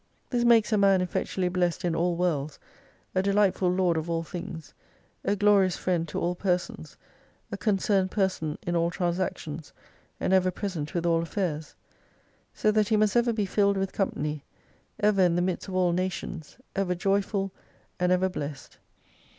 This 0.31 0.43
makes 0.43 0.73
a 0.73 0.79
man 0.79 0.99
effectually 0.99 1.47
blessed 1.47 1.85
in 1.85 1.95
all 1.95 2.15
worlds, 2.17 2.57
a 3.13 3.21
delightful 3.21 3.71
Lord 3.71 3.97
of 3.97 4.09
all 4.09 4.23
things, 4.23 4.73
a 5.23 5.35
glorious 5.35 5.77
friend 5.77 6.07
to 6.07 6.19
all 6.19 6.33
persons, 6.33 6.97
a 7.51 7.57
concerned 7.57 8.09
person 8.09 8.57
in 8.65 8.75
all 8.75 8.89
transactions, 8.89 9.73
and 10.19 10.33
ever 10.33 10.49
present 10.49 10.95
with 10.95 11.05
all 11.05 11.21
affairs. 11.21 11.75
So 12.51 12.71
that 12.71 12.87
he 12.89 12.97
must 12.97 13.15
ever 13.15 13.31
be 13.31 13.45
filled 13.45 13.77
with 13.77 13.93
company, 13.93 14.43
ever 14.99 15.21
in 15.21 15.35
the 15.35 15.41
midst 15.43 15.67
of 15.67 15.75
all 15.75 15.91
nations, 15.91 16.57
ever 16.75 16.95
joyful, 16.95 17.51
and 17.99 18.11
ever 18.11 18.27
blessed. 18.27 18.79